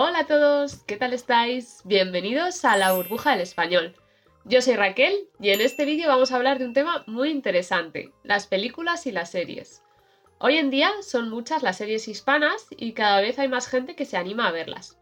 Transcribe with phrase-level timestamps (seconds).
[0.00, 1.80] Hola a todos, ¿qué tal estáis?
[1.84, 3.96] Bienvenidos a la burbuja del español.
[4.44, 8.12] Yo soy Raquel y en este vídeo vamos a hablar de un tema muy interesante,
[8.22, 9.82] las películas y las series.
[10.38, 14.04] Hoy en día son muchas las series hispanas y cada vez hay más gente que
[14.04, 15.00] se anima a verlas.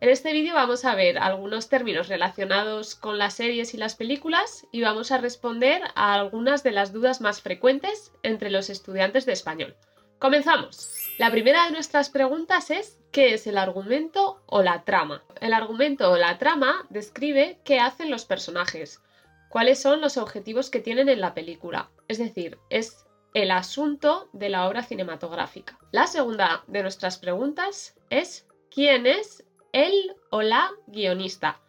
[0.00, 4.66] En este vídeo vamos a ver algunos términos relacionados con las series y las películas
[4.72, 9.34] y vamos a responder a algunas de las dudas más frecuentes entre los estudiantes de
[9.34, 9.76] español.
[10.18, 11.01] ¡Comenzamos!
[11.18, 15.22] La primera de nuestras preguntas es ¿qué es el argumento o la trama?
[15.40, 19.02] El argumento o la trama describe qué hacen los personajes,
[19.50, 24.48] cuáles son los objetivos que tienen en la película, es decir, es el asunto de
[24.48, 25.78] la obra cinematográfica.
[25.90, 31.60] La segunda de nuestras preguntas es ¿quién es el o la guionista?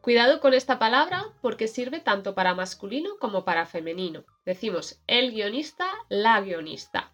[0.00, 4.24] Cuidado con esta palabra porque sirve tanto para masculino como para femenino.
[4.46, 7.12] Decimos el guionista, la guionista.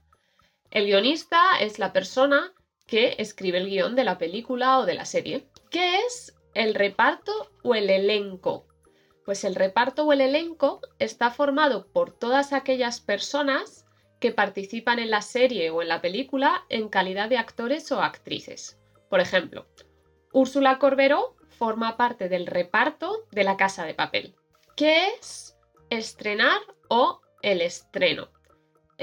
[0.73, 2.55] El guionista es la persona
[2.87, 5.47] que escribe el guion de la película o de la serie.
[5.71, 8.67] ¿Qué es el reparto o el elenco?
[9.27, 13.85] Pues el reparto o el elenco está formado por todas aquellas personas
[14.19, 18.81] que participan en la serie o en la película en calidad de actores o actrices.
[19.11, 19.67] Por ejemplo,
[20.33, 24.35] Úrsula Corberó forma parte del reparto de La Casa de Papel.
[24.75, 25.55] ¿Qué es
[25.91, 28.31] estrenar o el estreno?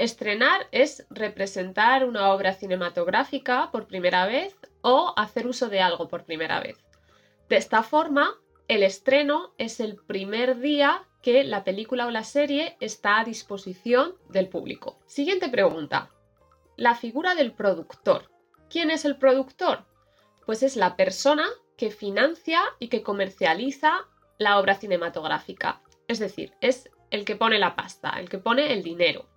[0.00, 6.24] Estrenar es representar una obra cinematográfica por primera vez o hacer uso de algo por
[6.24, 6.78] primera vez.
[7.50, 8.34] De esta forma,
[8.66, 14.14] el estreno es el primer día que la película o la serie está a disposición
[14.30, 14.98] del público.
[15.04, 16.08] Siguiente pregunta.
[16.78, 18.30] La figura del productor.
[18.70, 19.84] ¿Quién es el productor?
[20.46, 25.82] Pues es la persona que financia y que comercializa la obra cinematográfica.
[26.08, 29.28] Es decir, es el que pone la pasta, el que pone el dinero.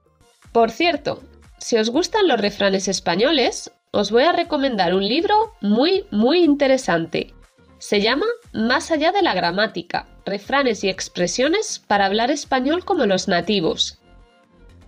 [0.53, 1.23] Por cierto,
[1.57, 7.33] si os gustan los refranes españoles, os voy a recomendar un libro muy, muy interesante.
[7.79, 13.27] Se llama Más allá de la gramática, refranes y expresiones para hablar español como los
[13.27, 13.97] nativos.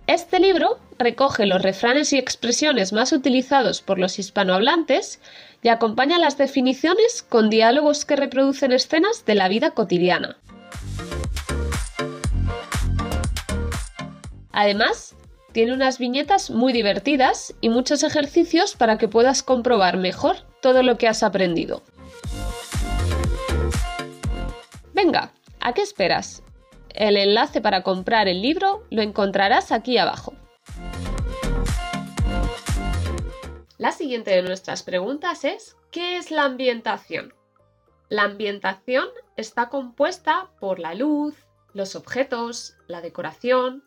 [0.06, 5.20] Este libro recoge los refranes y expresiones más utilizados por los hispanohablantes
[5.62, 10.38] y acompaña las definiciones con diálogos que reproducen escenas de la vida cotidiana.
[14.52, 15.15] Además,
[15.56, 20.98] tiene unas viñetas muy divertidas y muchos ejercicios para que puedas comprobar mejor todo lo
[20.98, 21.82] que has aprendido.
[24.92, 26.42] Venga, ¿a qué esperas?
[26.90, 30.34] El enlace para comprar el libro lo encontrarás aquí abajo.
[33.78, 37.32] La siguiente de nuestras preguntas es ¿qué es la ambientación?
[38.10, 39.08] La ambientación
[39.38, 41.34] está compuesta por la luz,
[41.72, 43.85] los objetos, la decoración,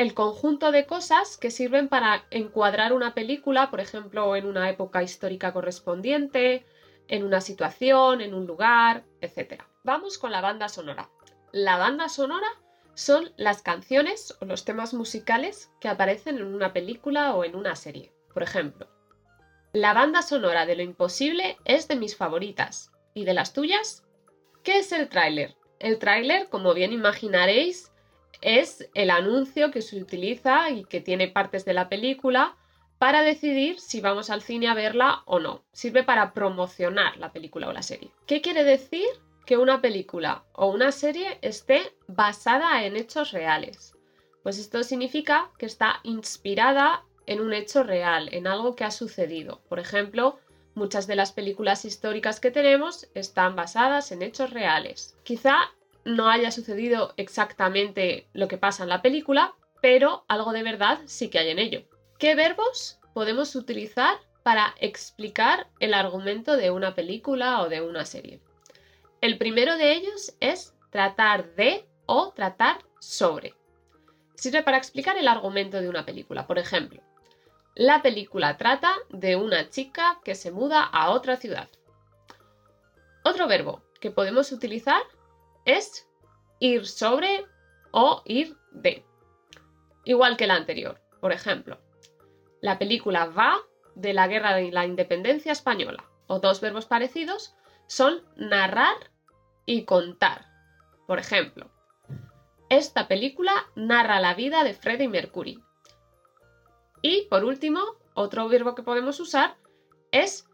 [0.00, 5.02] el conjunto de cosas que sirven para encuadrar una película, por ejemplo, en una época
[5.02, 6.64] histórica correspondiente,
[7.06, 9.62] en una situación, en un lugar, etc.
[9.84, 11.10] Vamos con la banda sonora.
[11.52, 12.46] La banda sonora
[12.94, 17.76] son las canciones o los temas musicales que aparecen en una película o en una
[17.76, 18.10] serie.
[18.32, 18.88] Por ejemplo,
[19.74, 22.90] la banda sonora de Lo Imposible es de mis favoritas.
[23.12, 24.06] ¿Y de las tuyas?
[24.62, 25.58] ¿Qué es el tráiler?
[25.78, 27.92] El tráiler, como bien imaginaréis,
[28.42, 32.56] es el anuncio que se utiliza y que tiene partes de la película
[32.98, 35.64] para decidir si vamos al cine a verla o no.
[35.72, 38.10] Sirve para promocionar la película o la serie.
[38.26, 39.06] ¿Qué quiere decir
[39.46, 43.94] que una película o una serie esté basada en hechos reales?
[44.42, 49.60] Pues esto significa que está inspirada en un hecho real, en algo que ha sucedido.
[49.68, 50.38] Por ejemplo,
[50.74, 55.16] muchas de las películas históricas que tenemos están basadas en hechos reales.
[55.22, 55.56] Quizá
[56.04, 61.30] no haya sucedido exactamente lo que pasa en la película, pero algo de verdad sí
[61.30, 61.82] que hay en ello.
[62.18, 68.40] ¿Qué verbos podemos utilizar para explicar el argumento de una película o de una serie?
[69.20, 73.54] El primero de ellos es tratar de o tratar sobre.
[74.34, 76.46] Sirve para explicar el argumento de una película.
[76.46, 77.02] Por ejemplo,
[77.74, 81.68] la película trata de una chica que se muda a otra ciudad.
[83.22, 85.02] Otro verbo que podemos utilizar
[85.76, 86.08] es
[86.58, 87.46] ir sobre
[87.92, 89.04] o ir de.
[90.04, 91.00] Igual que la anterior.
[91.20, 91.78] Por ejemplo,
[92.60, 93.58] la película va
[93.94, 96.04] de la guerra de la independencia española.
[96.26, 97.54] O dos verbos parecidos
[97.86, 98.96] son narrar
[99.66, 100.46] y contar.
[101.06, 101.70] Por ejemplo,
[102.68, 105.60] esta película narra la vida de Freddie Mercury.
[107.02, 107.80] Y por último,
[108.14, 109.56] otro verbo que podemos usar
[110.12, 110.48] es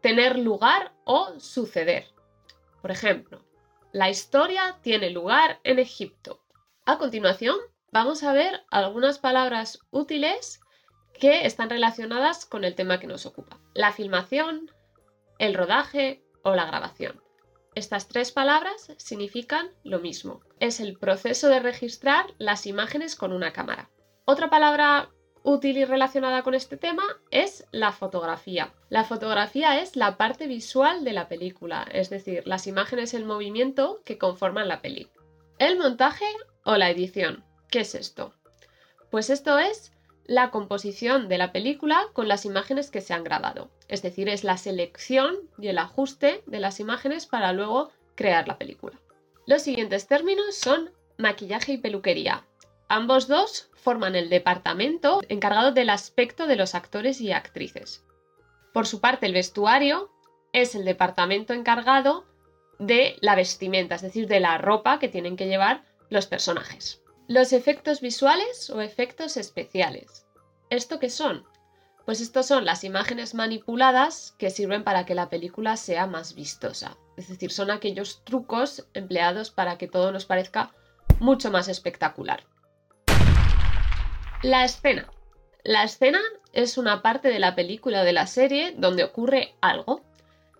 [0.00, 2.06] tener lugar o suceder.
[2.82, 3.45] Por ejemplo,
[3.96, 6.44] la historia tiene lugar en Egipto.
[6.84, 7.56] A continuación,
[7.92, 10.60] vamos a ver algunas palabras útiles
[11.18, 13.58] que están relacionadas con el tema que nos ocupa.
[13.72, 14.70] La filmación,
[15.38, 17.22] el rodaje o la grabación.
[17.74, 20.42] Estas tres palabras significan lo mismo.
[20.60, 23.88] Es el proceso de registrar las imágenes con una cámara.
[24.26, 25.08] Otra palabra
[25.46, 28.74] útil y relacionada con este tema es la fotografía.
[28.90, 34.02] La fotografía es la parte visual de la película, es decir, las imágenes en movimiento
[34.04, 35.08] que conforman la peli.
[35.58, 36.26] El montaje
[36.64, 37.44] o la edición.
[37.70, 38.34] ¿Qué es esto?
[39.10, 39.92] Pues esto es
[40.24, 43.70] la composición de la película con las imágenes que se han grabado.
[43.86, 48.58] Es decir, es la selección y el ajuste de las imágenes para luego crear la
[48.58, 48.98] película.
[49.46, 52.44] Los siguientes términos son maquillaje y peluquería.
[52.88, 58.04] Ambos dos forman el departamento encargado del aspecto de los actores y actrices.
[58.72, 60.12] Por su parte, el vestuario
[60.52, 62.26] es el departamento encargado
[62.78, 67.02] de la vestimenta, es decir, de la ropa que tienen que llevar los personajes.
[67.26, 70.26] Los efectos visuales o efectos especiales.
[70.70, 71.44] ¿Esto qué son?
[72.04, 76.96] Pues estos son las imágenes manipuladas que sirven para que la película sea más vistosa.
[77.16, 80.72] Es decir, son aquellos trucos empleados para que todo nos parezca
[81.18, 82.44] mucho más espectacular.
[84.42, 85.10] La escena.
[85.64, 86.20] La escena
[86.52, 90.02] es una parte de la película o de la serie donde ocurre algo.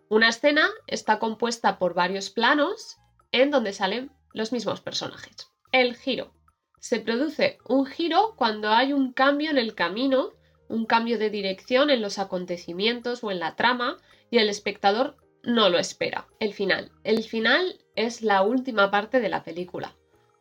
[0.08, 2.96] Una escena está compuesta por varios planos
[3.32, 5.52] en donde salen los mismos personajes.
[5.72, 6.32] El giro.
[6.80, 10.30] Se produce un giro cuando hay un cambio en el camino,
[10.68, 13.98] un cambio de dirección en los acontecimientos o en la trama
[14.30, 16.26] y el espectador no lo espera.
[16.40, 16.92] El final.
[17.04, 19.94] El final es la última parte de la película.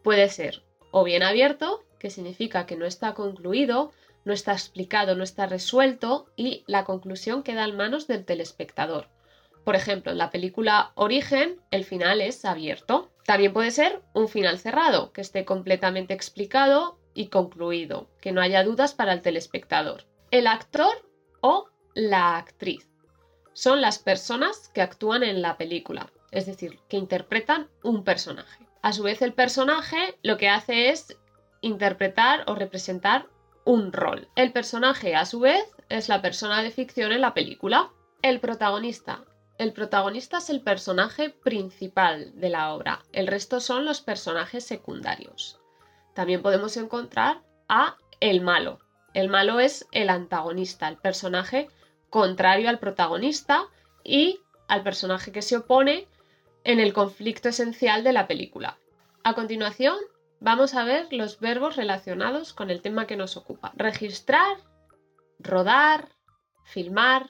[0.04, 3.92] Puede ser o bien abierto, que significa que no está concluido,
[4.26, 9.10] no está explicado, no está resuelto y la conclusión queda en manos del telespectador.
[9.64, 13.12] Por ejemplo, en la película Origen, el final es abierto.
[13.26, 18.64] También puede ser un final cerrado, que esté completamente explicado y concluido, que no haya
[18.64, 20.04] dudas para el telespectador.
[20.30, 21.10] El actor
[21.42, 22.88] o la actriz
[23.54, 28.68] son las personas que actúan en la película, es decir, que interpretan un personaje.
[28.82, 31.18] A su vez, el personaje lo que hace es
[31.66, 33.28] interpretar o representar
[33.64, 34.28] un rol.
[34.36, 37.90] El personaje, a su vez, es la persona de ficción en la película.
[38.22, 39.24] El protagonista
[39.58, 45.62] el protagonista es el personaje principal de la obra, el resto son los personajes secundarios.
[46.14, 48.80] También podemos encontrar a el malo.
[49.14, 51.70] El malo es el antagonista, el personaje
[52.10, 53.68] contrario al protagonista
[54.04, 56.06] y al personaje que se opone
[56.66, 58.78] en el conflicto esencial de la película.
[59.24, 59.96] A continuación,
[60.40, 63.74] vamos a ver los verbos relacionados con el tema que nos ocupa.
[63.76, 64.58] Registrar,
[65.40, 66.10] rodar,
[66.64, 67.30] filmar,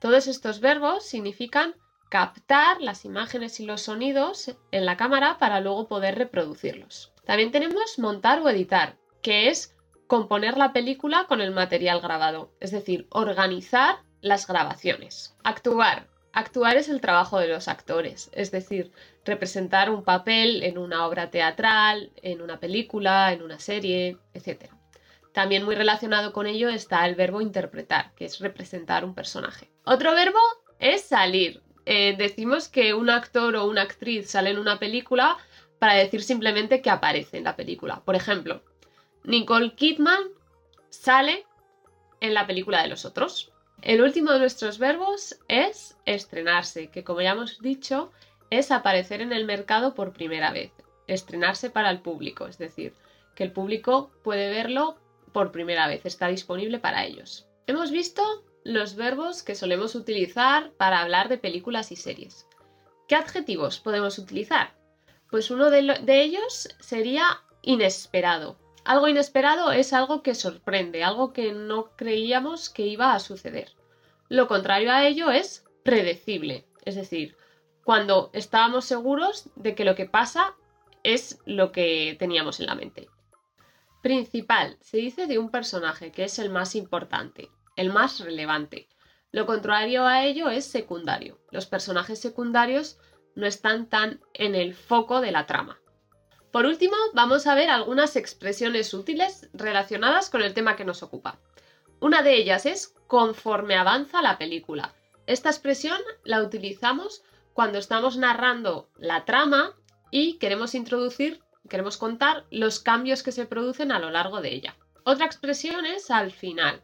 [0.00, 1.74] todos estos verbos significan
[2.10, 7.12] captar las imágenes y los sonidos en la cámara para luego poder reproducirlos.
[7.24, 12.72] También tenemos montar o editar, que es componer la película con el material grabado, es
[12.72, 15.36] decir, organizar las grabaciones.
[15.44, 16.08] Actuar.
[16.32, 18.92] Actuar es el trabajo de los actores, es decir,
[19.24, 24.70] representar un papel en una obra teatral, en una película, en una serie, etc.
[25.32, 29.70] También muy relacionado con ello está el verbo interpretar, que es representar un personaje.
[29.84, 30.38] Otro verbo
[30.78, 31.62] es salir.
[31.84, 35.36] Eh, decimos que un actor o una actriz sale en una película
[35.80, 38.02] para decir simplemente que aparece en la película.
[38.04, 38.62] Por ejemplo,
[39.24, 40.22] Nicole Kidman
[40.90, 41.46] sale
[42.20, 43.49] en la película de los otros.
[43.82, 48.12] El último de nuestros verbos es estrenarse, que como ya hemos dicho,
[48.50, 50.70] es aparecer en el mercado por primera vez.
[51.06, 52.92] Estrenarse para el público, es decir,
[53.34, 54.98] que el público puede verlo
[55.32, 57.46] por primera vez, está disponible para ellos.
[57.66, 58.22] Hemos visto
[58.64, 62.46] los verbos que solemos utilizar para hablar de películas y series.
[63.08, 64.74] ¿Qué adjetivos podemos utilizar?
[65.30, 68.58] Pues uno de, de, ellos sería inesperado.
[68.84, 73.72] Algo inesperado es algo que sorprende, algo que no creíamos que iba a suceder.
[74.28, 77.36] Lo contrario a ello es predecible, es decir,
[77.84, 80.54] cuando estábamos seguros de que lo que pasa
[81.02, 83.08] es lo que teníamos en la mente.
[84.02, 88.88] Principal se dice de un personaje que es el más importante, el más relevante.
[89.30, 91.38] Lo contrario a ello es secundario.
[91.50, 92.98] Los personajes secundarios
[93.34, 95.80] no están tan en el foco de la trama.
[96.52, 101.38] Por último, vamos a ver algunas expresiones útiles relacionadas con el tema que nos ocupa.
[102.00, 104.94] Una de ellas es conforme avanza la película.
[105.26, 109.74] Esta expresión la utilizamos cuando estamos narrando la trama
[110.10, 111.40] y queremos introducir
[111.70, 114.76] queremos contar los cambios que se producen a lo largo de ella.
[115.04, 116.82] Otra expresión es al final.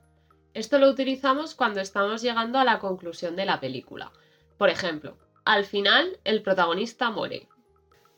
[0.54, 4.10] Esto lo utilizamos cuando estamos llegando a la conclusión de la película.
[4.56, 7.48] Por ejemplo, al final el protagonista muere.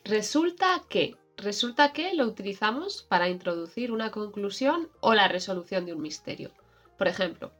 [0.05, 1.17] Resulta que.
[1.39, 6.51] Resulta que lo utilizamos para introducir una conclusión o la resolución de un misterio.
[6.97, 7.53] Por ejemplo,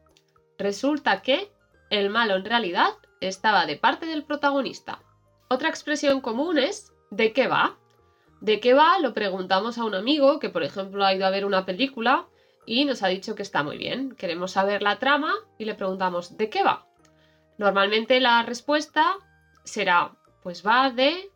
[0.57, 1.49] resulta que
[1.89, 4.99] el malo en realidad estaba de parte del protagonista.
[5.47, 7.77] Otra expresión común es ¿de qué va?
[8.41, 8.99] ¿De qué va?
[8.99, 12.27] Lo preguntamos a un amigo que, por ejemplo, ha ido a ver una película
[12.65, 14.13] y nos ha dicho que está muy bien.
[14.13, 16.85] Queremos saber la trama y le preguntamos ¿de qué va?
[17.57, 19.15] Normalmente la respuesta
[19.63, 20.11] será
[20.43, 21.31] pues va de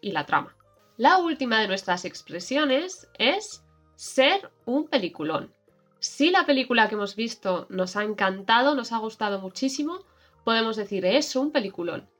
[0.00, 0.54] y la trama.
[0.98, 3.64] La última de nuestras expresiones es
[3.94, 5.54] ser un peliculón.
[6.00, 10.04] Si la película que hemos visto nos ha encantado, nos ha gustado muchísimo,
[10.42, 12.10] podemos decir es un peliculón.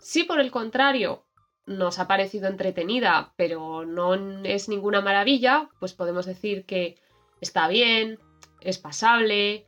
[0.00, 1.24] Si por el contrario
[1.64, 4.12] nos ha parecido entretenida, pero no
[4.44, 7.00] es ninguna maravilla, pues podemos decir que
[7.40, 8.18] está bien,
[8.60, 9.66] es pasable,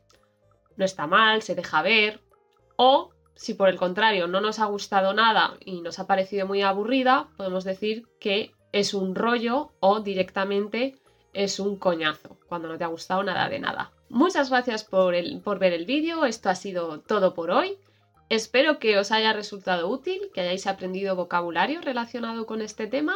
[0.77, 2.21] no está mal, se deja ver.
[2.75, 6.61] O si por el contrario no nos ha gustado nada y nos ha parecido muy
[6.61, 10.95] aburrida, podemos decir que es un rollo o directamente
[11.33, 13.91] es un coñazo, cuando no te ha gustado nada de nada.
[14.09, 15.13] Muchas gracias por,
[15.59, 17.77] ver el vídeo, esto ha sido todo por hoy.
[18.29, 23.15] Espero que os haya resultado útil, que hayáis aprendido vocabulario relacionado con este tema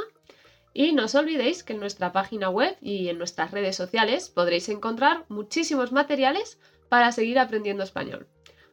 [0.73, 4.69] y no os olvidéis que en nuestra página web y en nuestras redes sociales podréis
[4.69, 6.59] encontrar muchísimos materiales
[6.89, 8.27] para seguir aprendiendo español.